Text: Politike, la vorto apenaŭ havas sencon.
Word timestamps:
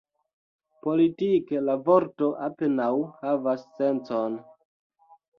Politike, 0.85 1.59
la 1.65 1.75
vorto 1.89 2.29
apenaŭ 2.45 2.87
havas 3.19 3.67
sencon. 3.81 4.39